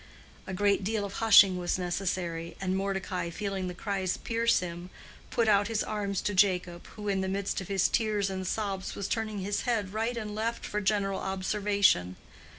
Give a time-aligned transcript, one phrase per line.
[0.47, 4.89] A great deal of hushing was necessary, and Mordecai feeling the cries pierce him,
[5.29, 8.95] put out his arms to Jacob, who in the midst of his tears and sobs
[8.95, 12.15] was turning his head right and left for general observation.